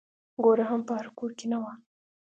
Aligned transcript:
ګوړه 0.43 0.65
هم 0.69 0.81
په 0.87 0.93
هر 0.99 1.07
کور 1.17 1.31
کې 1.37 1.45
نه 1.51 1.57
وه. 1.61 1.73